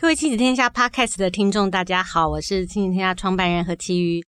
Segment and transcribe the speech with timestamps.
[0.00, 4.24] 各位亲子天下 Podcast 的听众，大家好，我是亲子天下创办人何其瑜。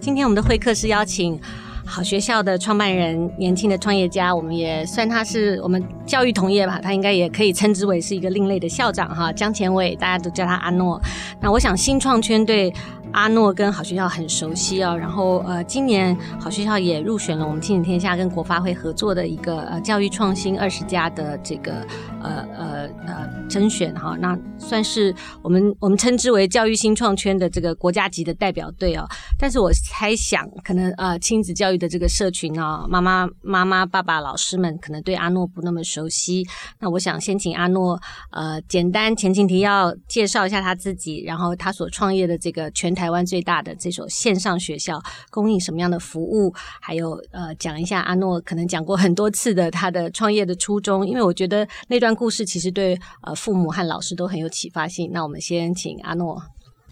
[0.00, 1.40] 今天我们的会客是邀请
[1.86, 11.00] 好学校的创办人，年轻的创业家，我们也算他是我们教育同业吧，他应该也可以称之为是一个另类的校长哈，江前伟，大家都叫他阿诺。
[11.40, 12.74] 那我想新创圈对
[13.14, 21.74] 阿诺跟好学校很熟悉哦，然后呃，今年好学校也入选了我们亲子天下跟国发会合作的一个呃教育创新二十家的这个
[22.20, 29.06] 呃呃呃甄选哈，那算是我们我们称之为教育新创圈的这个国家级的代表队哦。
[29.38, 36.44] 但是我猜想，可能呃亲子教育的这个社群啊，妈妈妈妈爸爸老师们可能对阿诺不那么熟悉。
[36.80, 37.96] 那我想先请阿诺
[38.32, 43.03] 呃简单前情提要介绍一下他自己，然后他所创业的这个全台。
[43.04, 44.98] 台湾最大的这所线上学校
[45.30, 46.50] 供应什么样的服务？
[46.80, 55.10] 还有呃，讲一下阿诺可能讲过很多次的他的创业的初衷，因为我觉得那段故事其实对呃父母和老师都很有启发性。
[55.12, 56.42] 那我们先请阿诺。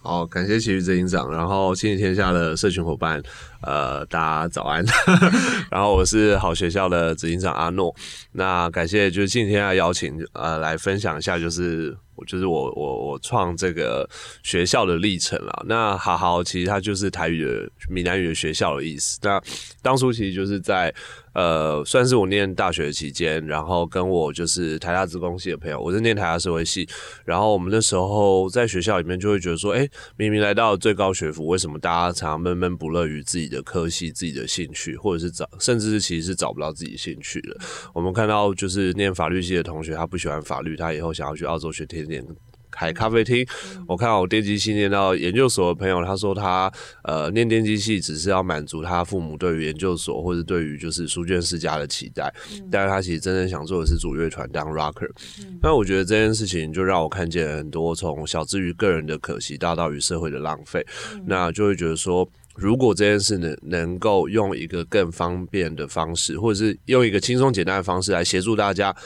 [0.04, 3.22] 好，感谢其瑜执行长，然后亲子天下的社群伙伴，
[3.60, 4.84] 呃，大家早安。
[5.70, 7.94] 然后我是好学校的执行长阿诺。
[8.32, 12.24] 那感谢就是亲子天下邀请，呃，来分享一下就是我。
[12.24, 14.08] 就是我我我创这个
[14.42, 15.64] 学校的历程了。
[15.68, 19.20] 那好好，其实它就是台语的闽南语的学校的意思。
[19.22, 19.40] 那
[19.82, 20.92] 当初其实就是在。
[21.34, 26.88] 呃，算是我念大学期间，然后跟我就是台大职工系的朋友，我是念台大社会系，
[27.24, 37.56] 然后我们那时候在学校里面就会觉得说，哎，明明来到最高学府，为什么大家常常闷闷不乐于自己的科系、自己的兴趣，或者是找，甚至是其实是找不到自己兴趣的。
[37.94, 42.24] 我们看到就是念法律系的同学，他不喜欢法律，他以后想要去澳洲学甜点。
[42.72, 43.46] 开咖啡厅，
[43.86, 46.72] 我看到我电机系念到研究所的朋友，他说他
[47.04, 52.32] 呃念电机系只是要满足他父母对于研究所或者对于就是书卷世家的期待，
[52.70, 55.10] 但是他其实真正想做的是组乐团当 rocker。
[55.62, 60.84] 那我觉得这件事情就让我看见很多从小至于个人的可惜，大到于社会的浪费。
[61.26, 68.96] 那就会觉得说，如果这件事能能够用一个更方便的方式，或者是用一个轻松简单的方式来协助大家。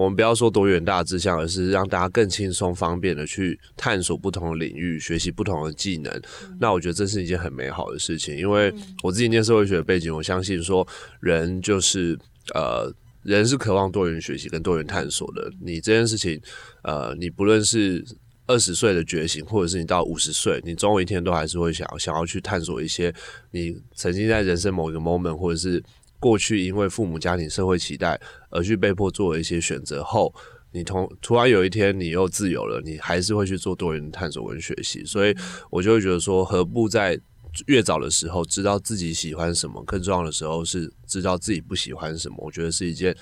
[0.00, 6.10] 我们不要说多远大的志向，而是让大家更轻松方便的去探索不同的领域，学习不同的技能。
[6.58, 8.72] 那我觉得这是一件很美好的事情，因为
[9.02, 10.88] 我自己念社会学的背景，我相信说
[11.20, 12.18] 人就是
[12.54, 12.90] 呃，
[13.24, 15.52] 人是渴望多元学习跟多元探索的。
[15.60, 16.40] 你这件事情，
[16.82, 18.02] 呃，你不论是
[18.46, 23.14] 二十岁的觉醒，或者是你到五十岁，你总有一天都还是会想要想要去探索一些
[23.50, 25.84] 你曾经在人生某一个 moment，或者是。
[26.20, 28.20] 过去因为父母家庭社会期待
[28.50, 30.32] 而去被迫做了一些选择后，
[30.70, 35.34] 你同突然有一天你又自由了，你还是会去做多元探索跟学习，所以
[35.70, 37.18] 我就会觉得说，何不在
[37.66, 42.36] 越早的时候知道自己喜欢什么，更重要的时候是知道自己不喜欢什么。
[42.38, 43.16] 我觉得是一件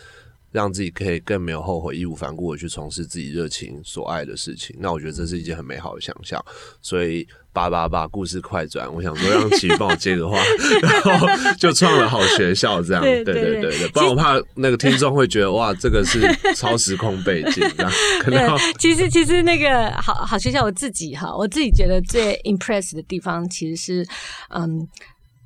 [0.52, 4.76] 让自己可以更没有后悔、义无反顾的去从事自己热情所爱的事情。
[4.78, 6.44] 那我觉得这是一件很美好的想象，
[6.82, 7.26] 所以。
[7.50, 8.86] 八八八，故事快转！
[8.94, 10.38] 我想说让其瑜帮我接个话，
[10.80, 11.26] 然后
[11.58, 13.02] 就创了好学校这样。
[13.02, 16.20] 对对对对，不然我怕那个听众会觉得哇，这个是
[16.54, 17.90] 超时空背景这样。
[18.20, 24.06] 可能其实其实那个好好学校，我自己哈，我自己觉得最 impress 的地方其实是
[24.54, 24.86] 嗯。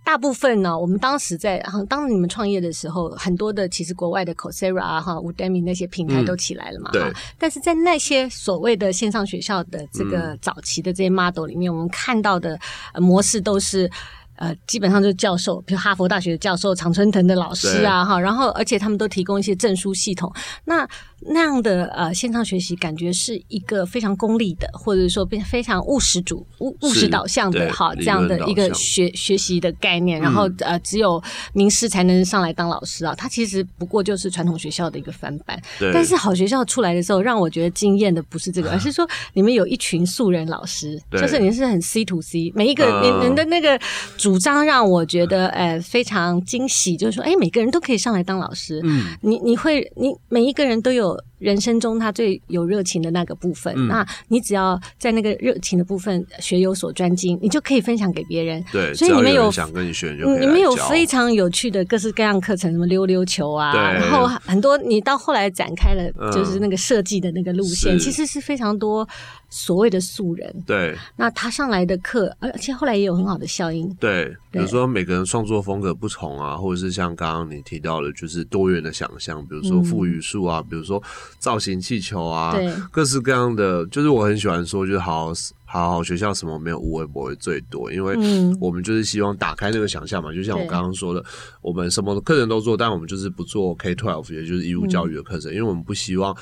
[0.05, 6.91] 大部分呢，我们当时在当你们创业的时候，很多的其实国外的 Coursera 啊哈、Udemy 那些平台都起来了嘛。
[6.91, 7.13] 嗯、对。
[7.39, 12.59] 但是在那些所谓的线上学校的这个早期的这些 model 里面，嗯、我们看到的
[12.97, 13.91] 模式都是。
[14.37, 20.33] 呃，基本上就是教授，比如哈佛大学的教授、常春藤的老师啊，哈，然后而且他们都提供一些证书系统。
[20.65, 20.89] 那
[21.27, 30.21] 那样的呃线上学习，感觉是一个非常功利的，或者说变非常务实主务务实导向的哈这样的一个学学习的概念。
[30.21, 31.23] 然后呃，只有
[31.53, 35.57] 名师才能上来当老师啊，他其实不过就是传统学校的一个翻版。
[35.95, 43.79] 但是好学校出来的时候，让我觉得惊艳的不是这个， 而是说你们有一群素人老师，就是你是很 C to C，每一个你你的那个
[44.19, 44.33] 主。
[44.33, 48.81] 主张让我觉得呃非常惊喜，就是说，哎，每个人都可以上来当老师。
[48.83, 51.12] 嗯，你你会，你每一个人都有。
[51.17, 58.65] feel 人生中他最有热情的那个部分，嗯、那你只要在那个热情的部分学有所专精，你就可以分享给别人。
[58.71, 69.07] 对，所以你们有，有想跟你学就，你们有非常有趣的各式各样课程，什么溜溜球啊，然后很多你到后来展开了，就是那个设计的那个路线，嗯、其实是非常多
[69.51, 70.55] 所谓的素人。
[70.65, 73.93] 对，那他上来的课，而且后来也有很好的效应。
[73.95, 81.03] 对，对比如说每个人创作风格不同啊，或者是像刚刚你提到的，就是多元的想象，比如说赋语术啊，嗯、比如说。
[81.43, 82.57] 造型气球啊，
[82.93, 85.35] 各式各样的，就是我很喜欢说，就是好好
[85.65, 88.17] 好好学校什么没有无微不会最多，因为
[88.61, 90.33] 我们就是希望打开那个想象嘛。
[90.33, 91.25] 就像我刚刚说的，
[91.61, 96.33] 我们什么课程都做，但我们就是不做 K twelve，也就是义务教育的课程，嗯、因为我们不希望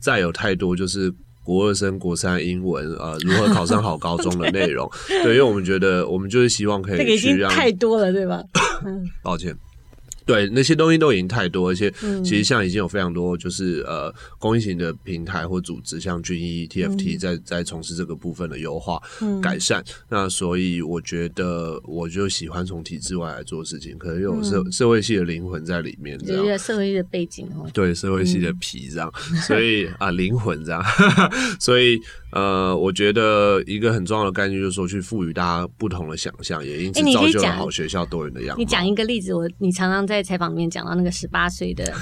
[0.00, 1.12] 再有太多就是
[1.44, 4.90] 国二升国三英文呃 如何考上好高中的内容。
[5.06, 8.42] 对，因为我们觉得我们就是希望可以去让太多了，对吧？
[9.22, 9.54] 抱歉。
[10.26, 11.90] 对，那些东西都已经太多，而且
[12.24, 19.84] 其实像已经有非常多，就是、嗯、呃公益型的平台或组织，像军医 TFT 在在从事这个部分的优化、嗯、改善。
[20.08, 26.58] 那所以我觉得，我就喜欢从体制外来做事情，可能有社、嗯、社会系的灵魂在里面，这样。
[26.58, 30.84] 社会系的背景哦，对，社会系的皮这样，嗯、 所以啊灵魂这样，
[31.60, 32.00] 所以。
[32.32, 38.60] 呃，我觉得一个很重要的概念就是说，去赋予大家不同的想象，也因此造就了好学校多元的样子。
[38.60, 41.92] 你讲一个例子，我你常常在采访里面讲到那个十八岁的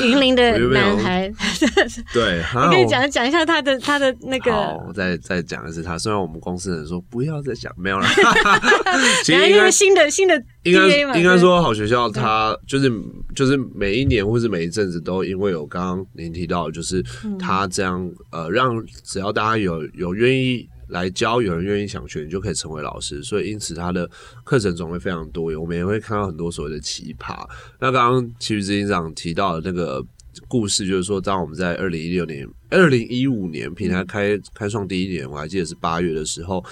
[0.00, 1.30] 云林的男孩，
[2.12, 4.52] 对，你可以讲讲一下他的他的那个。
[4.52, 5.96] 好，我再再讲一次他。
[5.98, 8.06] 虽然我们公司人说不要再讲，没有了。
[9.24, 12.90] 其实因为新的新的应该应该说好学校，他就是
[13.34, 17.04] 就是每一年或是每一阵子都因为有刚刚您提到，就是
[17.38, 19.78] 他这样呃，让只要大家有。
[19.94, 23.22] 有愿意来教，有人愿意想学，你就可以成为老师。
[23.22, 24.08] 所以因此他的
[24.44, 27.48] 课程种类非常多，我们也会看到很多所谓的奇葩。
[27.78, 30.04] 那刚刚其实执行长提到的那个
[30.46, 36.64] 故事，就是说，当我们在二零一六年、二零一五年平台开开创第一年，我还记得是八月的时候。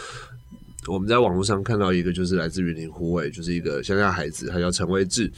[0.88, 5.31] 我们在网络上看到一个，就是来自云林虎尾，就是一个乡下孩子，他叫陈威志，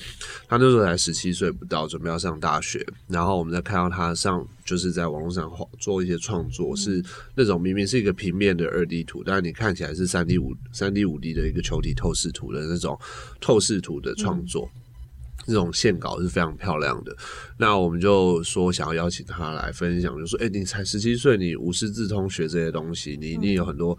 [0.46, 2.86] 他那时候才十七岁不到，准备要上大学。
[3.06, 7.02] 然后我们在看到他上，就是在网络上画做一些创作，是
[7.34, 12.98] 那种明明是一个平面的二 D 图，但是你看起来是三 D 五三 D 五 D 的一个球体透视图的那种
[13.40, 14.70] 透视图的创作，
[15.46, 17.16] 那种线稿是非常漂亮的。
[17.56, 23.98] 那我们就说想要邀请他来分享，就说：“哎，你才十七岁，你无师自通学这些东西，你一定有很多。”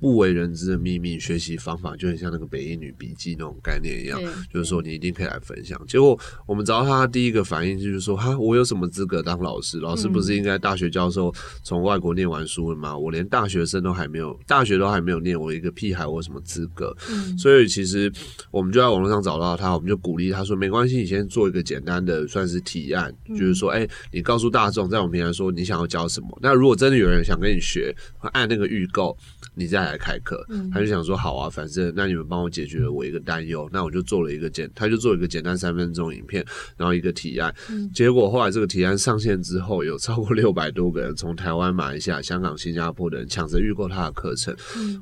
[0.00, 4.20] 不为人知的秘密学习方法，就很像那个北一女笔记那种概念一样，
[4.52, 5.80] 就是说你一定可以来分享。
[5.86, 9.78] 结果我们找到他第一个反应就是说：哈，我有什么资格当老师？
[9.80, 12.96] 老师不是应该大学教授从外国念完书了吗？
[12.96, 16.96] 我连大学生都还没有，大学都还没有念，我一个屁孩，我有什么资格？
[17.36, 18.12] 所以其实
[18.50, 26.38] 我们就在网络上找到他，我们就鼓励他说：没关系，你先做一个简单的算是提案，就是说，哎，你告诉大众在我们平台说你想要教什么。
[26.40, 27.94] 那如果真的有人想跟你学，
[28.32, 29.16] 按那个预购，
[29.54, 36.44] 你再来开课，他就想说好啊，反正那你们帮我解决了我一个担忧，那我就做了一个简，他就做一个简单三分钟影片，
[36.76, 37.54] 然后一个提案。
[37.92, 44.54] 结果后来这个提案上线之后，有超过六百多个人从台湾、马来西亚、香港、新加坡的人抢着预购他的课程。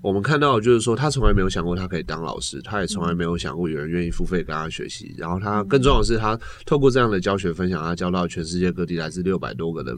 [0.03, 5.15] 我们看到就是说，他从来没有想过他可以当老师，他也从来没有想过有人愿意付费跟他学习。
[5.19, 9.97] 然后他更重要的是，他透过这样的教学分享，他教到全世界各地来自六百多个人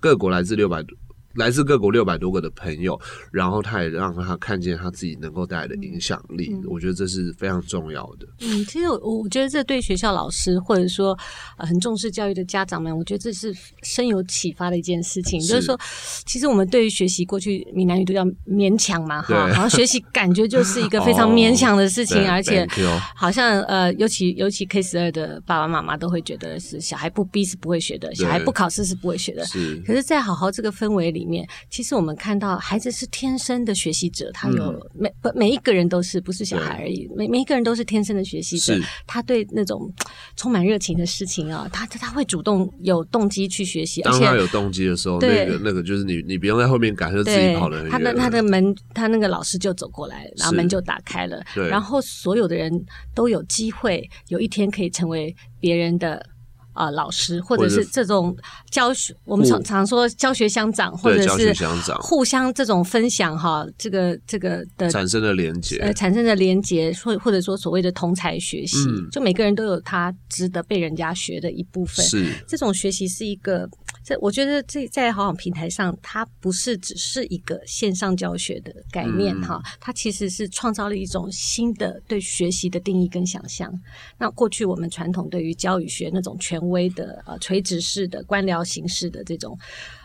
[0.00, 0.96] 各国来自六百多。
[1.34, 3.00] 来自各国六百多个的朋友，
[3.30, 8.26] 然后他也让他看见他自己能够带来的影响力，嗯、我觉得这是非常重要的。
[8.40, 11.16] 嗯，其实我我觉得这对学校老师或者说
[11.56, 15.40] 呃很重视教育的家长们，我觉得这是深有启发的一件事情。
[15.40, 15.78] 是就是说，
[16.26, 22.66] 其实我们对于学习过去闽南语都叫勉强嘛，哈，然后学习感觉就是一个非常勉强的 事情，哦、而且
[23.14, 29.44] 好像呃，尤其尤其 K 十二的爸爸妈妈都会觉得是小孩不逼是不会学的，小孩不考试是不会学的。
[29.46, 31.19] 是，可是，在好好这个氛围里。
[31.20, 38.74] 里面其实我们看到孩子是天生的学习者，他有每不每一个人都是不是小孩而已，每每一个人都是天生的学习者。
[39.06, 39.92] 他对那种
[40.34, 44.00] 充满热情的事情啊，他他会主动有动机去学习。
[44.00, 47.86] 当他有动机的时候，那个那个就是你你不用在后面赶，就自己跑了。
[47.90, 52.72] 他的他的门，他那个老师就走过来，然后门就打开了，然后所有的人
[53.14, 56.24] 都有机会有一天可以成为别人的。
[56.72, 58.36] 啊、呃，老师或者是这种
[58.70, 61.54] 教学，我们常常说教学相长，或者是
[62.00, 72.04] 互相这种分享哈，这个这个的产生的连接，呃，产生的连接，或或者说所谓的同才学习，嗯、就每个人都有他值得被人家学的一部分。
[72.06, 73.68] 是这种学习是一个，
[74.02, 83.72] 这我觉得这在好好平台上，它不是只是一个线上教学的概念哈，嗯、它其实是创造了一种新的对学习的定义跟想象。
[84.18, 89.56] 那过去我们传统对于教育学那种权威的呃垂直式的官僚形式的这种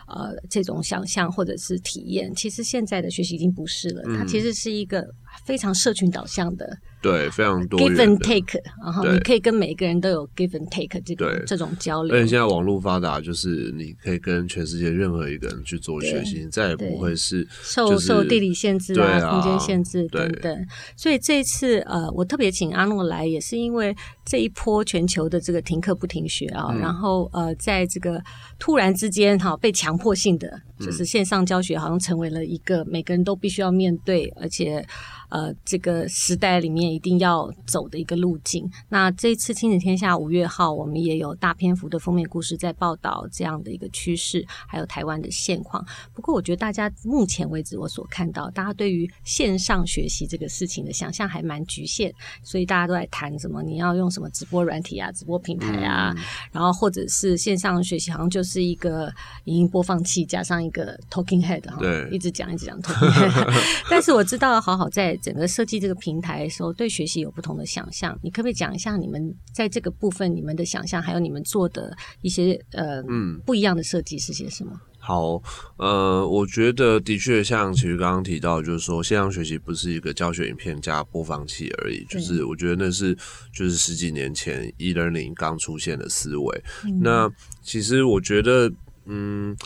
[0.06, 5.02] 呃这种想象或者是体验，其实现在的学习已经不是了，嗯、它其实是一个
[5.44, 6.78] 非常社群导向的。
[7.02, 12.12] 对，非常多 give and take，然后你可以跟每一个人都有 give and take 这种这种交流。
[12.12, 20.66] 而且现在网络发达，就是你可以跟全世界任何一个人去做学习，再也不会是受受地理限制啊、空间限制等等。
[20.96, 28.20] 所以这一次呃，我特别请阿诺来，也是因为这一波全球的这个停课不停学啊，然后呃，在这个
[28.58, 34.86] 突然之间哈，被强迫性的就是线上教学，好像成为了一个每个人都必须要面对，而且。
[35.28, 38.70] 呃这个时代里面一定要走的一个路径。
[38.88, 45.84] 那这一次亲子天下五月号，我们也有大篇幅的封面故事在报道这样的一个趋势，还有台湾的现况。
[46.14, 52.12] 不过，我觉得大家目前为止我所看到，大家对于线上学习这个事情的想象还蛮局限，
[52.44, 59.12] 所以大家都在谈什么你要用什么直播软体啊、直播平台啊，嗯、然后或者是线上学习好像就是一个
[59.46, 63.52] 影音播放器加上一个 talking head 哈，对，一直讲一直讲 talking head。
[63.88, 68.18] 但是我知道好好在整个设计这个平台的时候，对学习有不同的想象。
[68.22, 74.72] 你可不可以讲一下你们在这个部分你们的想象，还有你们做的一些呃嗯不一样的设计是些什么？
[74.98, 75.40] 好，
[75.76, 83.14] 呃，我觉得的确像其实刚刚提到，就是说线上学习不是一个教学影片加播放器而已，就是我觉得那是
[83.52, 86.64] 就是十几年前 e-learning 刚出现的思维。
[86.84, 87.30] 嗯、那
[87.62, 88.68] 其实我觉得，
[89.04, 89.56] 嗯。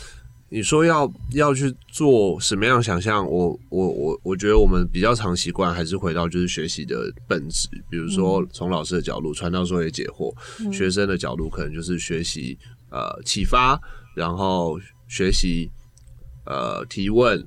[0.53, 3.25] 你说要要去做什么样想象？
[3.25, 13.79] 我我我我觉得我们比较常习惯还是回到就是学习的本质，比如说从老师的角度传道授业解惑，嗯、学生的角度可能就是学习呃启发，
[14.13, 14.77] 然后
[15.07, 15.71] 学习
[16.45, 17.41] 呃提问。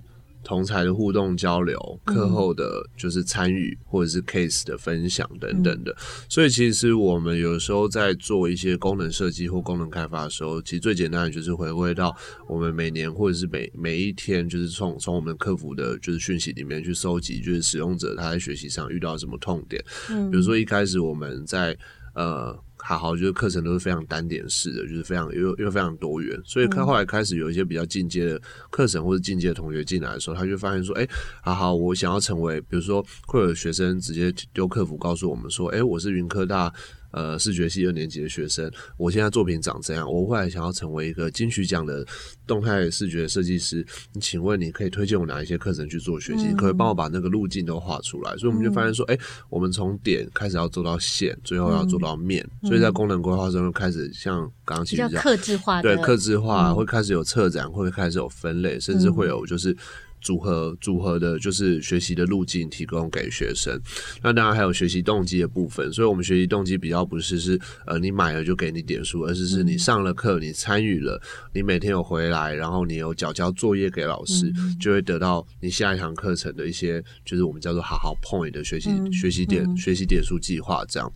[0.45, 5.97] 同才的互动交流，课后的就是参与或者是 case 的分享等等的，
[6.29, 12.15] 所以其实我们有时候在做一些功能设计或功能开发的时候，其实最简单的就是回归到
[12.47, 21.77] 我们每年或者是每每一天，就是从从我们客服的就是讯息里面去收集，就是使用者他在学习上遇到什么痛点，嗯，比如说一开始我们在
[22.15, 22.57] 呃。
[22.87, 28.39] 好好，就是课程都是非常单点式的，就是非常又又非常多元，所以他后来开始有一些比较进阶的
[28.69, 31.11] 课程或者进阶的同学进来的时候，他就发现说，哎、欸，
[31.43, 36.71] 好好，我想要成为，比如说会有学生直接丢客服告诉我们说，哎、欸，我是云科大。
[37.15, 42.05] 呃，视觉系二年级的学生，我现在作品长这样，我未来想要成为一个金曲奖的
[42.45, 46.49] 动态视觉设计师，你请问你可以推荐我哪一些课程去做学习？
[46.49, 48.37] 嗯、可以帮我把那个路径都画出来？
[48.37, 59.77] 所以我们就发现说，哎、嗯欸，我们从点开始要做到线，最后要做到面，嗯、所以在功能规划中就开始像刚刚其实讲，克制化，对，克制化、嗯、会开始有策展，会开始有分类，甚至会有就是。
[60.25, 63.79] 组合组合的就是学习的路径提供给学生，
[64.23, 71.21] 那当然还有学习动机的部分，所以我们学习动机比较不是是呃你买了就给你点数，而是是你上了课，你参与了，
[71.53, 74.51] 你每天有回来，然后你有缴交作业给老师，
[74.81, 81.13] 就会得到你下一堂课程的一些就是我们叫做好好 point 的学习学习点学习点数计划这样。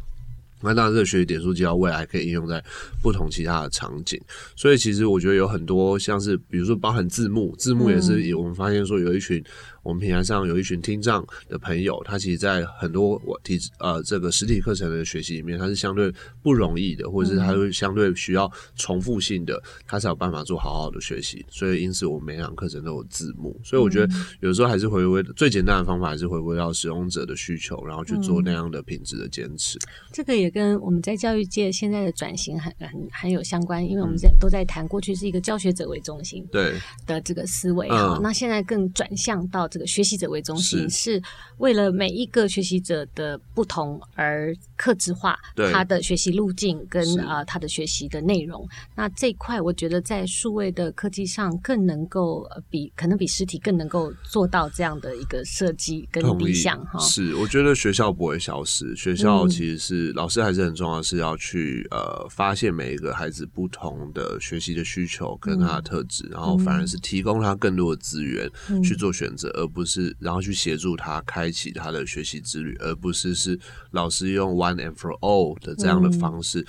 [0.62, 2.62] 那当然，这个学习点数计划未来可以应用在
[3.02, 4.20] 不同其他的场景，
[4.56, 9.42] 所以其实我觉得有很多像是，比如说包含字幕，字幕也是有我们发现说有一群。
[9.88, 21.42] 我们平台上有一群听障的朋友，他其实，在很多我体呃这个实体课程的学习里面，他是相对不容易的，或者是他会相对需要重复性的，他才有办法做好好的学习。
[21.48, 23.58] 所以，因此我们每堂课程都有字幕。
[23.64, 29.78] 所以，我觉得有时候还是回归最简单的方法，还是回归到使用者的需求，然后去做那样的品质的坚持。
[30.12, 36.74] 这个也跟我们在教育界现在的转型很很很有相关，因为我们在都在谈过去是一个教学者为中心对
[37.06, 39.66] 的这个思维哈，那现在更转向到。
[39.77, 41.22] 这个学习者为中心，是。
[41.58, 45.36] 为了每一个学习者的不同而克制化
[45.72, 48.64] 他的学习路径跟啊他的学习的内容。
[48.94, 57.00] 那这一块，我觉得在数位的科技上更能够比可能比实体更能够做到这样的一个设计跟理想哈。
[57.00, 68.48] 是，我觉得学校不会消失，学校其实是、嗯、老师还是很重要，是要去呃发现每一个孩子不同的学习的需求跟他的特质，嗯、然后反而是提供他更多的资源
[68.80, 73.58] 去做选择，而不是，然后去协助他开启他的学习之旅，而不是是
[73.90, 76.64] 老师用 one and for all 的这样的方式，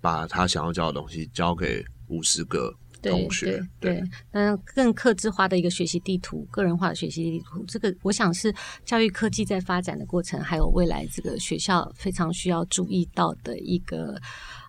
[0.00, 3.62] 把他想要教的东西交给五十个同学。
[3.78, 8.52] 对，对，那更克制化的一个学习地图，个人化的学习地图，这个我想是
[8.84, 14.20] 教育科技在发展的过程，还有未来这个学校非常需要注意到的一个。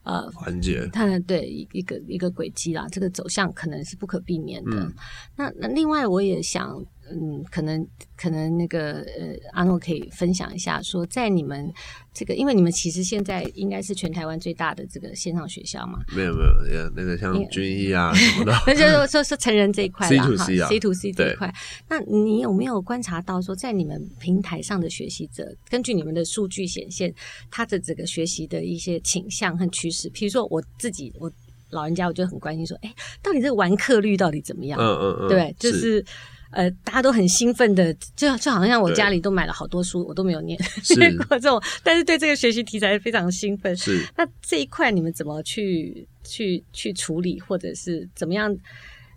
[0.05, 4.83] 呃，环节，它的对一个一个轨迹啦，这个走向可能是不可避免的。
[4.83, 4.93] 嗯、
[5.37, 6.77] 那那另外，我也想，
[7.11, 11.71] 嗯，可能可能那个呃，阿诺可以分享一下，说在你们
[12.13, 15.99] 这个，因为你们其实现在应该是全台湾最大的这个线上学校嘛。
[16.15, 16.41] 没有没
[16.75, 21.53] 有，那个像军医啊什么的， 那就是说说成人这一块啦 C to C 啊，C to C 这一块。
[21.87, 27.13] 那你有没有观察到说，在你们平台上的学习者，根据你们的数据显现，
[27.49, 29.93] 他的这个学习的一些倾向和趋势？
[29.93, 31.31] 是，比如说我自己，我
[31.69, 32.91] 老人家我就很关心说，哎，
[33.21, 34.79] 到底这个完课率到底怎么样？
[34.79, 36.05] 嗯嗯嗯，对，就是，是
[36.53, 40.57] 呃，大家都很兴奋的，就就好像我家里都买了好多书，我都没有念
[40.97, 43.75] 念 过这种，但是对这个学习题材非常兴奋。
[43.75, 48.55] 是，那这一块你们怎么去去去处理，或者是怎么样？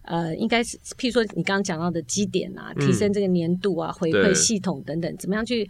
[0.02, 5.68] 呃，应该是譬如说你刚刚讲到的基点啊，提升这个年度啊，嗯、回馈系统等等，怎么样去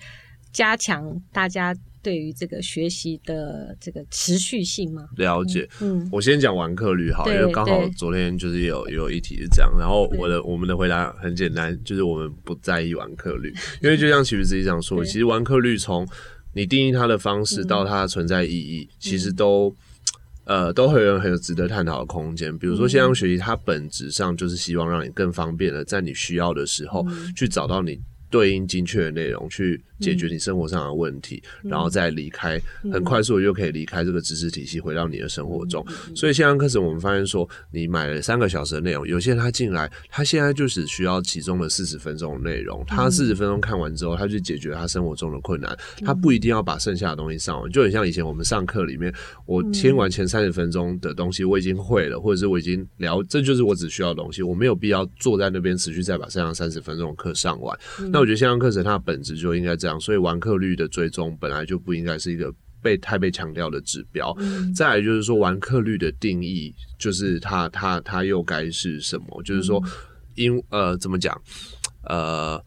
[0.52, 1.74] 加强大家
[2.06, 5.08] 对于这个学习的这个持续性吗？
[5.16, 16.06] 了解，嗯，我先讲完课率好，因为刚好昨天就是有有一题是这样，然后我的我们的回答很简单，就是我们不在意完课率， 因为就像其实自己讲说，其实完课率从
[16.54, 19.74] 你定义它的方式到它的存在意义，其实都。
[20.48, 22.56] 呃，都会有很有值得探讨的空间。
[22.56, 27.98] 比如说线上学习，它本质上就是希望让你更方便的在你需要的时候去找到你
[28.30, 29.82] 对应精确的内容去。
[30.00, 35.84] 解决你生活上的问题，嗯、然后再离开，嗯、很快速的就可以离开这个知识体系，回到你的生活中。
[36.08, 47.70] 嗯、所以线上课程，我们发现说，你买了三个小时的内容，有些人他进来，他现在就只需要其中的四十分钟的内容，他四十分钟看完之后，他就解决他生活中的困难，嗯、他不一定要把剩下的东西上完。
[47.70, 49.12] 就很像以前我们上课里面，
[49.46, 57.78] 我听完前三十分钟的东西，我已经会了，或者是我已经聊，这就是我只需要的东西，我没有必要坐在那边持续再把剩下三十分钟的课上完。
[58.00, 62.52] 嗯、那我觉得线上课程它的本质就应该这样，所以完客率的追踪本来就不应该是一个
[62.82, 64.34] 被太被强调的指标。
[64.40, 69.42] 嗯、再来就是说，完客率的定义，就是它它它又该是什么？
[69.44, 69.80] 就是说，
[70.34, 71.40] 因呃怎么讲？
[72.02, 72.60] 呃。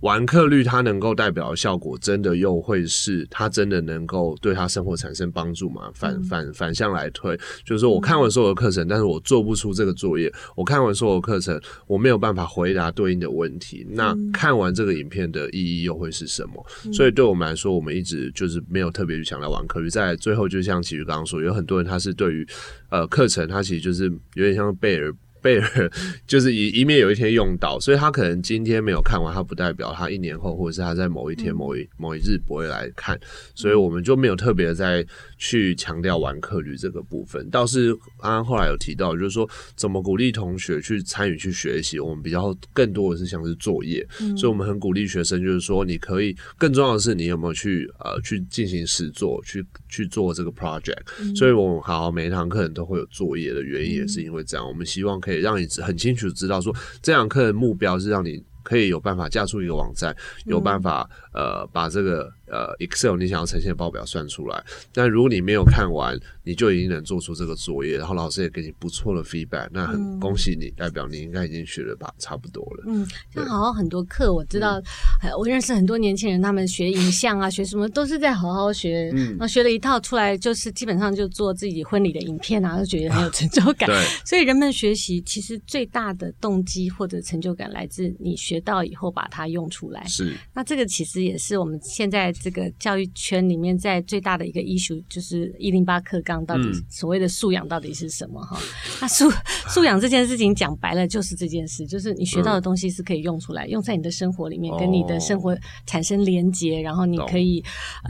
[0.00, 5.90] 完课率，它能够代表的效果，真的又会是它真的能够对他生活产生帮助吗？
[5.94, 13.86] 反反反向来推，就是说我看完所有的课程，但是我做不出这个作业；我看完所有课程，我没有办法回答对应的问题。
[13.90, 16.64] 那看完这个影片的意义又会是什么？
[16.92, 19.90] 所以对我们来说，我们一直就是没有特别去强调完课率。
[19.90, 22.46] 在最后，就像其实刚刚说，有很多人他是对于
[22.88, 24.04] 呃课程，他其实就是
[24.34, 25.14] 有点像贝尔。
[25.42, 25.90] 贝尔
[26.26, 33.18] 就是以以免有一天用到，所以他可能今天没有看完，他不代表他一年后或者是他在某一天、某一某一日不会来看，
[33.54, 35.04] 所以我们就没有特别再
[35.38, 37.48] 去强调完课率这个部分。
[37.50, 44.06] 倒是刚刚后来有提到，就是说怎么鼓励同学去参与去学习，我们比较更多的是像是作业，
[44.36, 51.34] 所以我们很鼓励学生，就是说你可以更重要的是你有没有去呃去进行实作，去去做这个 project。
[51.34, 55.29] 所以我们好好每一堂课程都会有作业的原因也是因为这样，我们希望可以。
[55.30, 62.30] 可以让你很清楚知道说，这堂课的目标是让你可以有办法架出一个网站，有办法呃把这个。
[62.50, 64.60] 呃，Excel 你想要呈现的报表算出来，
[64.92, 72.84] 但如果你没有看完，你就已经能做出这个作业，然后老师也给你不错的 feedback，那很恭喜你，嗯、代表你应该已经学了吧，差不多了。
[72.88, 74.80] 嗯，像好好很多课，我知道，
[75.22, 83.88] 嗯、我认识很多年轻人，他们学影像啊，学什么都是在好好学，嗯，那学了一套出来，就是基本上就做自己婚礼的影片啊，都觉得很有成就感。
[83.88, 90.04] 对，所以人们学习其实最大的动机或者成就感来自你学到以后把它用出来。
[90.06, 92.34] 是，那这个其实也是我们现在。
[92.40, 98.40] 这个教育圈里面，在最大的一个 issue 就是一零八课纲到底所谓的素养到底是什么？
[98.40, 98.66] 哈、嗯，
[99.02, 99.30] 那素
[99.68, 107.62] 素养这件事情讲白了就是这件事，就是你学到的东西是可以用出来，嗯、用在你的生活里面，跟你的生活产生连结，哦、然后你可以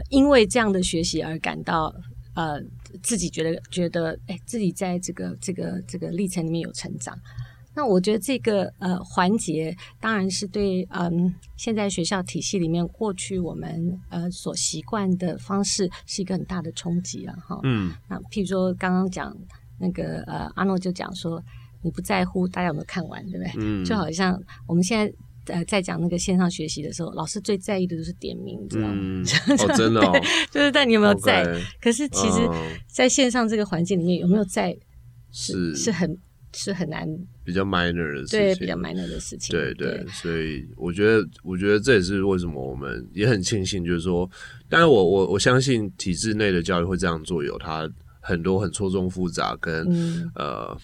[0.09, 1.93] 因为这样的学习而感到
[2.33, 2.57] 呃
[3.03, 7.13] 自己觉得觉得哎自己在这个这个这个历程里面有成长。
[7.73, 17.59] 那我觉得这个呃环节当然是对嗯现在学校体系里面过去我们呃所习惯的方式是一个很大的冲击了哈。
[17.63, 17.93] 嗯。
[18.09, 19.33] 那譬如说刚刚讲
[19.79, 21.41] 那个呃阿诺就讲说
[21.81, 23.53] 你不在乎大家有没有看完对不对？
[23.57, 23.85] 嗯。
[23.85, 28.93] 就好像我们现在呃在讲那个线上学习的时候，老师最在意的就是点名，你知道吗？
[28.95, 29.23] 嗯。
[29.57, 30.11] 哦，真的哦。
[30.51, 31.61] 就是在你有没有在？Okay.
[31.81, 32.49] 可是其实
[32.87, 34.77] 在线上这个环境里面有没有在
[35.31, 36.17] 是是很。
[36.53, 37.07] 是很难，
[37.43, 44.29] 比较 minor 的事情，对，比较 minor 的事情，对对，对所以我觉得，我觉得这也是为什么我们也很庆幸，就是说，
[44.69, 50.77] 当然我我我相信体制内的教育会这样做，有它很多很错综复杂跟、嗯、呃。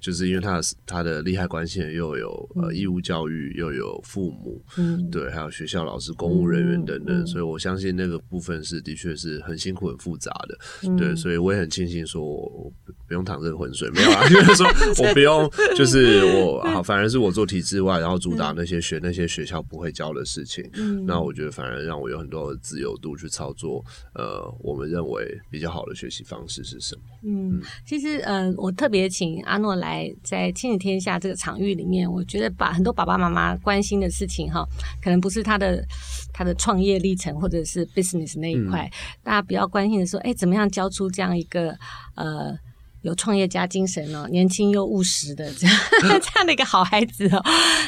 [0.00, 12.72] 就是因为他的他的利害关系又有呃义务教育，又有父母，嗯，对，还有学校老师、公务人员等等，所以我相信那个部分是的确是很辛苦、很复杂的，对，所以我也很庆幸说我
[13.06, 14.66] 不用淌这个浑水，没有啊， 就是说
[15.04, 20.64] 我不用，就是我啊，反而是我做体制外，然后主打那些学那些学校不会教的事情，
[21.06, 23.84] 那我觉得反而让我有很多的自由度去操作，
[24.14, 27.02] 呃，我们认为比较好的学习方式是什么？
[27.24, 29.87] 嗯，其实呃，我特别请阿诺来。
[29.88, 34.66] 来在亲子天下这个场域里面，我觉得把很多爸爸妈妈关心的事情哈，
[35.02, 35.84] 可能不是他的
[36.32, 41.76] 他的创业历程或者是 business 那一块，嗯、大家比较关心的说，哎，怎么样教出这样一个
[42.14, 42.56] 呃。
[43.02, 45.76] 有创业家精神哦，年轻又务实的这样
[46.20, 47.42] 这样的一个好孩子哦。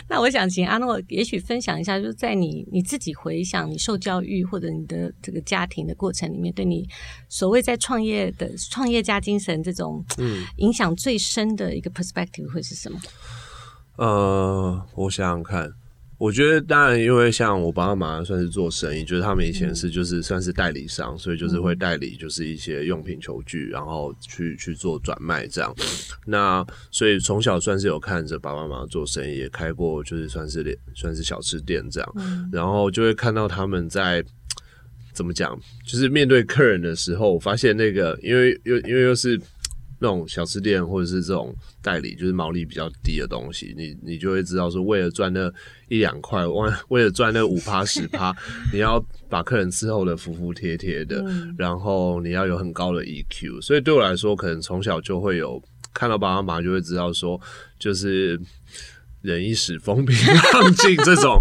[0.08, 6.88] 那我想请阿诺也许分享一下，就是在你你自己回想你受教育或者你的这个家庭的过程里面，对你
[7.28, 13.00] 所谓在创业的创业家精神这种嗯影响最深的一个 perspective 会是什么？
[13.96, 15.72] 呃，我想想看。
[16.20, 25.74] 我觉得当然，因为像我爸爸妈算是做生意，就是他们以前是就是算是代理商，所以就是会代理就是一些用品球具，然后去去做转卖这样。
[26.26, 32.14] 那所以从小算是有看着爸爸妈妈做生意，也开过就是算是连算是小吃店这样，
[32.52, 34.22] 然后就会看到他们在
[35.14, 39.40] 怎么讲，就是面对客人的时候，我发现那个因为又因为又是。
[40.00, 45.52] 那种小吃店或者是这种代理，就是毛利比较低的东西，你你就会知道说，为了赚那
[45.88, 48.34] 一两块，为为了赚那五趴 十趴，
[48.72, 53.60] 你要把客人伺候的服服帖帖的，嗯，然后你要有很高的 EQ。
[53.60, 57.40] 所以对我来说，可能从小就会有看到爸爸妈妈就会知道说，
[57.78, 58.40] 就是。
[59.22, 61.38] 忍一时风平浪静， 这种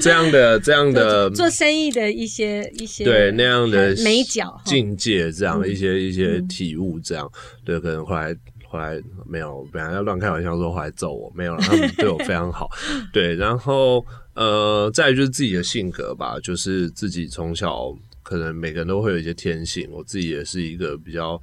[0.00, 7.28] 这样的这样的做生意的一些一些对那样的美角境界，这样的一些一些体悟，这样
[7.64, 8.36] 对，可能后来
[8.68, 12.68] 后来没有，本来要乱开玩笑说后来揍我，没有了，他们对我非常好，
[13.12, 14.04] 对，然后
[14.34, 21.40] 呃，再来就是自己的性格吧，就是自己从小可能每个人都会有一些天性，我自己也是一个比较。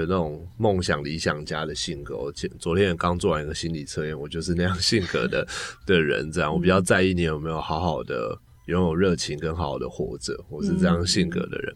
[0.00, 5.46] 有那种梦想理想家的性格，我前昨天也刚做完一个心理测验，我就是那样性格的
[5.86, 6.30] 的人。
[6.30, 11.74] 这样，我比较在意你有没有好好的拥有热情跟好好的活着，我是这样性格的人。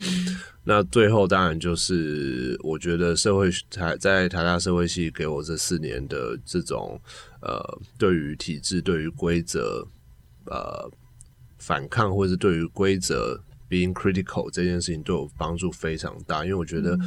[0.64, 7.00] 那最后当然就是，我觉得社会台在台大社会系给我这四年的这种
[7.40, 9.86] 呃，对于体制、对于规则
[10.44, 10.90] 呃
[11.58, 16.98] 反抗，或者是对于规则 being critical 这件事情，对我帮助非常大，因为我觉得。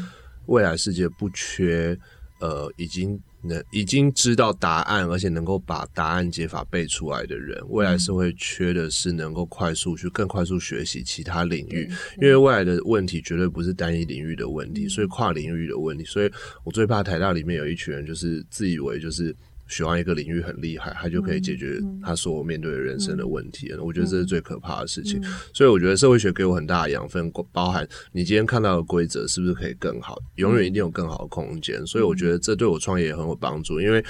[0.46, 1.98] 未来世界不缺，
[2.40, 7.62] 呃，已经能已经知道答案，而且能够把答案解法背出来的人。
[7.70, 11.90] 未来社会缺的是能够快速去更快速学习其他领域，
[12.22, 16.04] 因为未来的问题绝对不是单一领域的问题，所以跨领域的问题。
[16.06, 16.32] 所以
[16.64, 19.36] 我最怕台大里面有一群人，就是自以为就是。
[19.68, 23.74] 喜欢一个领域很厉害，他就可以解决他所有面对的人生的问题。
[23.82, 25.24] 我觉得这是最可怕的事情。
[25.54, 31.84] 所以我觉得社会学给我很大的养分，包含你今天看到的规则是不是可以更好，永远一定有更好的空间。
[31.88, 33.80] 所以我觉得这对我创业也很有帮助。
[33.82, 34.04] 因为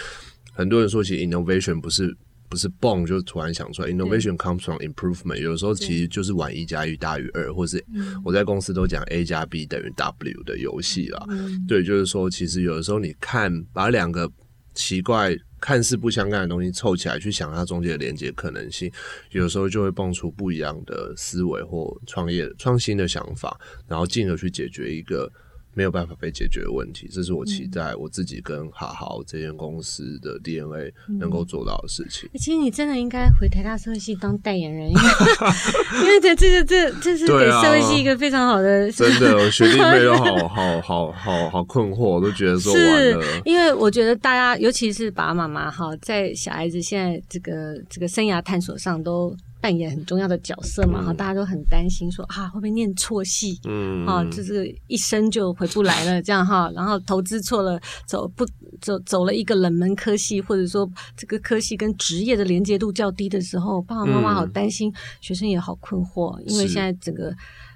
[0.51, 2.13] 很多人说，其实 innovation 不是
[2.49, 5.37] 不是蹦就突然想出来，innovation comes from improvement。
[5.37, 7.83] 有时候其实就是玩一加一大于二，或是
[8.25, 11.25] 我在公司都讲 A 加 B 等于 W 的游戏啦。
[11.67, 14.29] 对，就是说，其实有的时候你看把两个。
[14.73, 18.91] 奇怪，看似不相干的东西凑起来，去想它中间的连接可能性，
[19.31, 25.31] 有时候就会蹦出不一样的思维或创业创新的想法，然后进而去解决一个。
[25.73, 32.29] 没有办法被解决的问题，这是我期待我自己跟好好这间公司的 DNA 能够做到的事情。
[32.36, 38.91] 其实你真的应该回台大社会系当代言人，因 为因为这这个这这是给社会系一个非常好的。
[38.91, 43.41] 真的，我学弟妹都好 好好好好困惑，我都觉得说完了。
[43.45, 49.36] 因为我觉得大家，尤其是爸爸妈妈哈，在小孩子现在这个这个生涯探索上都。
[49.63, 53.58] 扮演很重要的角色嘛，哈、嗯，大家都很担心说啊，会不会念错戏？
[53.63, 58.45] 嗯，啊，就是一生就回不来了，这样哈，然后投资错了，走不
[58.82, 67.34] 走走了一个冷门科系，或者说这个科系跟职业的连接度较低的时候，爸爸妈妈好担心，嗯、学生也好困惑，因为现在整个。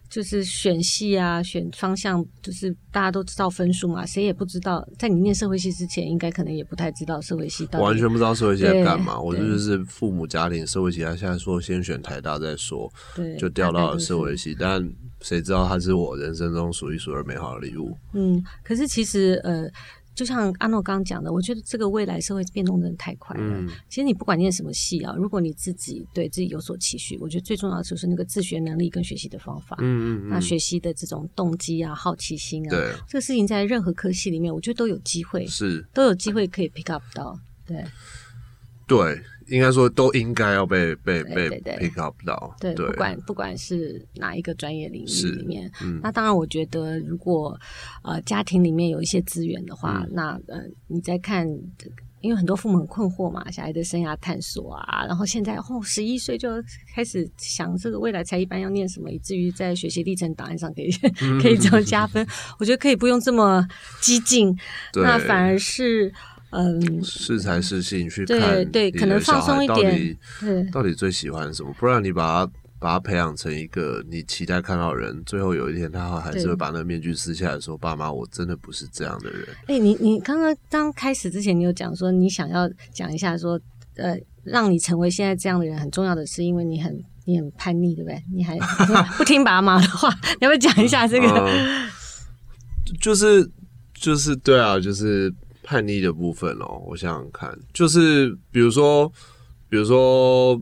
[0.10, 4.88] 就是选系啊，选方向，就是大家都知道分数嘛，谁也不知道。
[4.98, 7.86] 在你念社会系之前，应该可能也不太知道社会系到底。
[7.86, 9.20] 完全不知道社会系在干嘛。
[9.20, 14.56] 我就是父母家庭社会系，他现在说先选台大再说，对，就调到了社会系。
[14.58, 14.82] 但
[15.22, 17.98] 谁知道他是我人生中数一数二美好的礼物。
[18.13, 19.70] 嗯，可是其实呃。
[20.17, 23.43] 就像阿诺刚刚讲的，我觉得这个未来社会变动真的太快了。
[23.43, 29.77] 嗯、其实你不管念什么系啊，如果你自己对自己有所期许，我觉得最重要的就是那个自学能力跟学习的方法。
[29.80, 37.39] 嗯嗯，那学习的这种动机啊、好奇心啊，对这个事情在任何科系里面，我觉得都有机会，是都有机会可以 pick up 到。
[37.67, 37.86] 对
[38.88, 39.21] 对。
[39.47, 47.57] 应该说都应该要被被被 pick up 到，对，不管不管是哪一个专业领域里面，嗯，那当然我觉得如果
[48.03, 51.47] 呃家庭里面有一些资源的话，嗯、那呃你在看，
[52.21, 56.49] 因为很多父母很困惑嘛，小孩的生涯探索啊，然后现在哦十一岁就
[56.93, 60.89] 开始想这个未来才一般要念什么，以至于在学习历程档案上可以、
[61.21, 62.27] 嗯、 可以这么加分，
[62.60, 63.65] 我觉得可以不用这么
[64.01, 64.57] 激进，
[64.93, 66.13] 那反而是。
[66.51, 70.17] 嗯，适才适性去看，对对，可能放松一点。
[70.39, 71.73] 对，到底最喜欢什么？
[71.77, 83.60] 不然你把他把他培养成一个你期待看到的人，最后有一天他还是会把那个面具撕下来说：“爸妈，我真的不是这样的人。”哎，你你刚刚刚开始之前，你有讲说你想要讲一下说，
[83.97, 88.23] 呃，让你成为现在这样的人很重要的是，因为你很你很叛逆，对不对？
[88.33, 88.57] 你还
[89.17, 91.27] 不听爸妈的话，你要不要讲一下这个？
[91.27, 91.89] 嗯、
[93.01, 93.49] 就是
[93.93, 95.33] 就是对啊，就是。
[95.67, 99.12] 叛逆的部分哦，我想想看，就是比如说，
[99.67, 100.60] 比如说，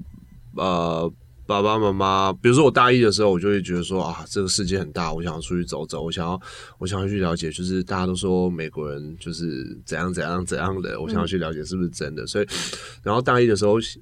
[0.55, 1.13] 呃。
[1.47, 6.41] 爸爸妈妈，比如说我大一的时候，我就会觉得说啊，这个世界很大，我想要出去走走，我想要，
[6.79, 12.23] 我想要去了解，就是大家都说美国人就是怎样怎样怎样的，我想要去了解是不是真的。
[12.23, 12.47] 嗯、所以，
[13.03, 13.99] 然后大一的时候是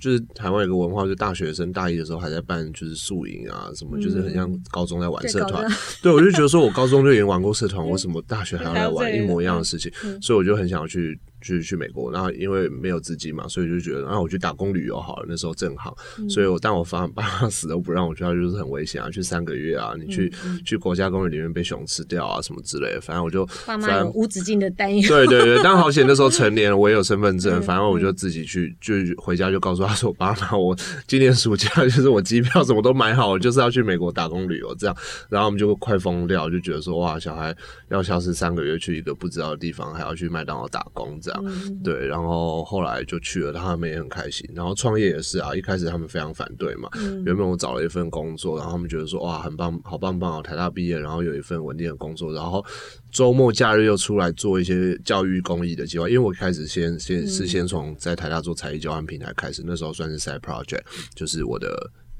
[0.00, 5.64] 就是台湾有个文化，就是大学生大一的时候还在办就是宿营啊什么，就是很像高中在玩社团。
[5.64, 5.72] 嗯、
[6.02, 9.92] 对，我就觉得说我高中就已经玩过社团，为什么大学还要来玩一模一样的事情？
[10.04, 11.18] 嗯、所以我就很想要去。
[11.46, 15.26] 去去美国，然后因为没有资金嘛，所以就觉得，然后我去打工旅游好了。
[15.28, 23.00] 那时候正好，嗯、所以我但我爸 爸妈死都不让我去，他就是很危险啊，去三个月啊，你去、嗯、去国家公园里面被熊吃掉啊，什么之类的。
[23.00, 25.08] 反正我就爸妈有无止境的担忧。
[25.08, 34.96] 对对对，但好险那时候成年了，我也有身份证，反正我就自己去，就回家就告诉他说，爸妈，我今年暑假 就是我机票什么都买好，我就是要去美国打工旅游这样。
[35.28, 37.54] 然后我们就快疯掉，就觉得说哇，小孩
[37.88, 42.06] 要消失三个月去一个不知道的地方，还要去麦当劳打工这样，嗯、对。
[42.06, 44.48] 然后后来就去了，他们也很开心。
[44.54, 46.88] 然后创业也是啊，一开始他们非常反对嘛。
[46.94, 52.64] 嗯、原本我找了一份工作，然后他们觉得说哇，很棒，好棒棒哦，台大毕业，然后有一份稳定的工作，然后
[53.10, 56.08] 周末假日又出来做一些教育公益的计划。
[56.08, 60.82] 因为我开始先先是先从在台大做才艺交换平台开始，那时候算是 side project，
[61.14, 61.68] 就是我的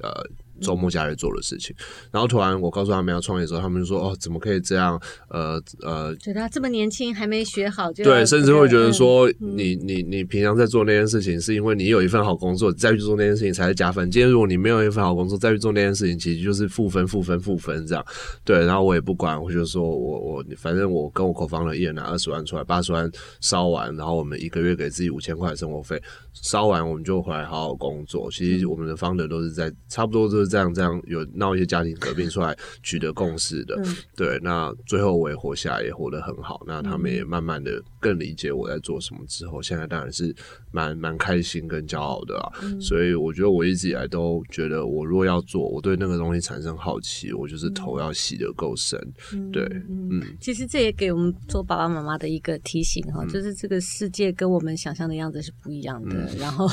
[0.02, 0.26] 呃。
[0.60, 1.74] 周末假日做的事情，
[2.10, 5.00] 然后突然我告诉他们要创业的时候，他们就说：“哦，怎么可以这样？
[5.28, 14.10] 呃呃，觉得他这么年轻还没学好就对，甚至会觉得说你你你平常在做那件事情，是因为你有一份好工作再去做那件事情才是加分。
[14.10, 18.04] 今天如果你没有一份好工作再去做那件事情，其实就是负分负分负分这样。
[18.44, 26.00] 对，然后我也不管，我就说我我反正我跟我 co-founder 一人拿二十万出来，八十万烧完，然后我们一个月给自己五千块生活费，
[26.32, 28.30] 烧完我们就回来好好工作。
[28.30, 30.45] 其实我们的 founder 都是在差不多都是。
[30.48, 36.62] 这样这样有闹一些家庭革命出来取得共识的，嗯、对，那最后我也活下来，也活得很好。
[36.66, 40.34] 那他们也慢慢的更理解我在做什么之后，现在当然是
[40.70, 42.52] 蛮蛮开心跟骄傲的啊。
[42.62, 48.98] 嗯、所以我觉得我一直以来都觉得，我如果要做，我对那个东西产生好奇，我就是头要洗得够深。
[49.32, 56.16] 嗯、对，嗯，其实这也给我们做爸爸妈妈的一个提醒哈，嗯、就是这个世界跟我们想象的样子是不一样的。
[56.16, 56.66] 嗯、然后，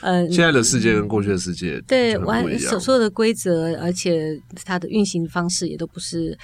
[0.00, 6.36] 呃，现在的世界跟过去的世界对，我所说的规则，而且它的运行方式也都不是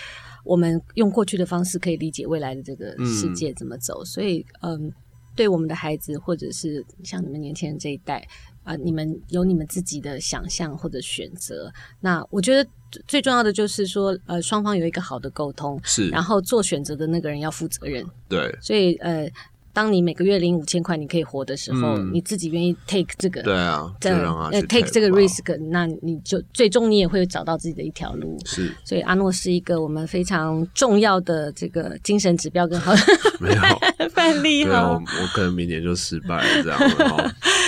[0.44, 4.02] 我们用过去的方式可以理解未来的这个世界怎么走。
[4.02, 4.92] 嗯、所以，嗯，
[5.36, 8.18] 对我们的孩子，或者是像你们年轻人这一代
[8.62, 11.72] 啊、呃，你们有你们自己的想象或者选择。
[12.00, 12.68] 那我觉得
[13.06, 18.04] 最重要的就是说，呃，双方有一个好的沟通，是，然后做选择的那个人要负责任。
[18.28, 19.30] 对，所以，呃。
[19.74, 28.38] 当你每个月领五千块，你可以活的时候，嗯、你自己愿意 take 这个，对啊，这样 take 这个 risk，那你就最终你也会找到自己的一条路。
[28.46, 32.94] 是，所以阿诺是一个我们非常重要的这个精神指标跟好
[33.40, 33.60] 没有
[34.14, 34.88] 范例哈。
[34.88, 37.16] 我我可能明年就失败了这样，然后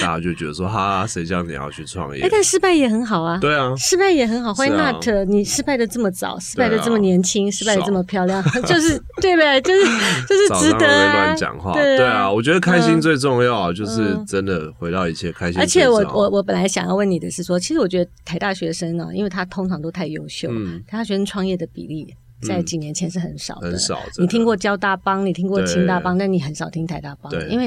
[0.01, 2.23] 大家就觉得说哈，谁叫你要去创业？
[2.23, 3.39] 哎，但失败也很好啊。
[3.41, 4.55] 对啊，失败也很好。
[4.55, 5.05] Why not？
[5.27, 9.61] 你失败的这么早，失败的这么年轻，失败的这么漂亮， 就是对不对？
[9.63, 9.85] 就是
[10.29, 11.25] 就是值得啊。
[11.25, 11.73] 乱讲话。
[11.73, 15.61] 对啊，我觉得开心最重要，就是真的回到一切开心。
[15.61, 20.49] 而且我我我本来想要问你的是说，其实我觉得台大学生呢，因为他通常都太优秀，
[20.87, 22.15] 台大学生创业的比例。
[22.43, 23.99] 在几年前是很少的，很少。
[24.19, 27.67] 你听过交大帮，你听过清大帮，但你很少听台大帮，因为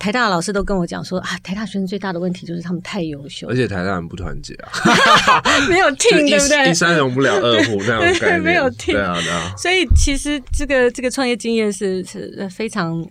[0.00, 4.72] 台大的老师都跟我讲说啊，台大学生最大的问题就是他们太优秀，而且台大人不团结啊，
[5.68, 6.70] 没有 team，对不对？
[6.70, 9.52] 一山容不了二虎这样的 没有 team，对啊，对啊。
[9.58, 13.06] 所以其实这个这个创业经验是是非常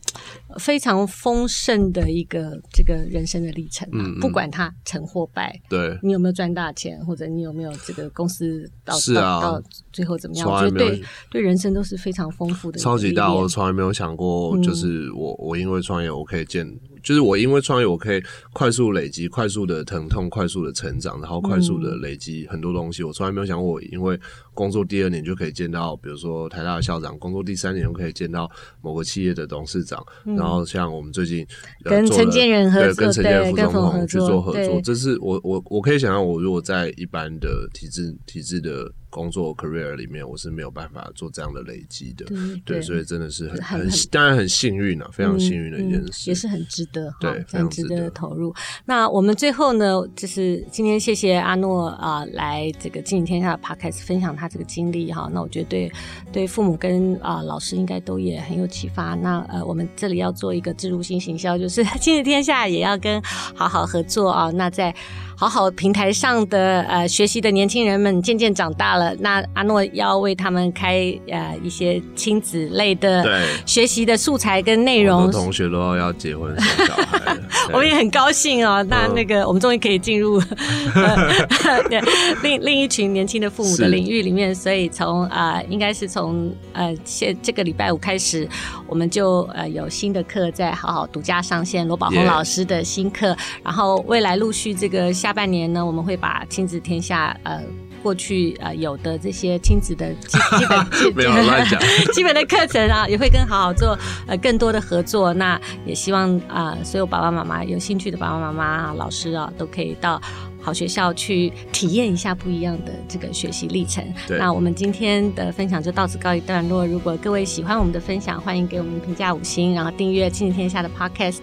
[0.60, 3.88] 非常丰盛的一个这个人生的历程，
[4.20, 10.50] 不管他成或败，对，你有没有赚大钱，或者你有没有这个公司到到到最后怎么样？
[10.50, 11.04] 我觉得对。
[11.30, 13.34] 对人生都是非常丰富的，超级大。
[13.34, 16.68] 我从来没有想过，就是我我因为创业，我可以见。
[17.04, 18.22] 就是我因为创业，我可以
[18.54, 23.04] 快速累积、快速的疼痛、快速的成长，然后快速的累积很多东西。
[23.04, 24.20] 嗯、我从来没有想过，我因为
[24.54, 28.50] 工作第二年就可以见到，比如说台大的校长；工作第三年就可以见到
[28.82, 30.04] 某个企业的董事长。
[30.26, 31.46] 嗯、然后像我们最近
[31.84, 42.26] 跟陈建仁合作，对，跟陈建仁副总统去做合作，这是我我我可以想象，我如果在一般的体制体制的工作 career 里面，我是没有办法做这样的累积的。
[42.66, 47.14] 对，所以真的是很很，很当然很幸运啊，非常幸运的一件事，嗯嗯，也是很值得。
[47.20, 48.54] 对，非常值得投入。
[48.86, 55.30] 那我们最后呢，就是今天谢谢阿诺啊、呃，来这个经营天下的 Podcast 分享他这个经历哈。
[55.34, 55.92] 那我觉得对
[56.32, 59.16] 对父母跟啊、呃、老师应该都也很有启发。
[59.16, 64.52] 那呃，我们这里要做一个置入性行销，就是 经营天下也要跟好好合作啊。
[64.52, 64.94] 那在
[65.40, 69.16] 好好平台上的呃学习的年轻人们渐渐长大了。
[69.20, 73.24] 那阿诺要为他们开呃一些亲子类的
[73.64, 75.30] 学习的素材跟内容。
[75.32, 77.38] 同学都要结婚生小孩，
[77.74, 78.84] 我们也很高兴哦。
[78.90, 80.40] 那那个我们终于可以进入、
[81.90, 82.02] 对、
[82.44, 84.54] 另另一群年轻的父母的领域里面。
[84.54, 88.48] 所以从啊、呃，应该是从呃现这个礼拜五开始，
[88.88, 93.36] 我们就呃有新的课在好好独家上线，罗宝红老师的新课。
[93.64, 97.62] 然后未来陆续这个下半年呢，我们会把亲子天下呃。
[98.04, 101.80] 过去呃有的这些亲子的基 基本基没有 乱讲
[102.14, 105.34] 基本的课程啊，也会跟好好做呃更多的合作。
[105.34, 110.22] 那也希望啊、呃，所有爸爸妈妈有兴趣的爸爸妈妈啊，老师啊，都可以到
[110.68, 114.04] 好学校去体验一下不一样的这个学习历程。
[114.28, 116.86] 那我们今天的分享就到此告一段落。
[116.86, 121.40] 如果各位喜欢我们的分享，欢迎给我们评价五星，然后订阅亲子天下的 Podcast，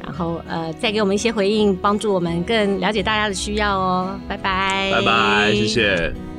[0.00, 4.16] 然后呃再给我们一些回应，帮助我们更了解大家的需要哦。
[4.28, 6.33] 拜拜，拜拜，谢谢。